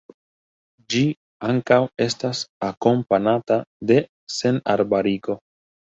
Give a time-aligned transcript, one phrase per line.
[0.93, 1.01] Ĝi
[1.49, 3.61] ankaŭ estas akompanata
[3.93, 3.99] de
[4.39, 5.37] senarbarigo.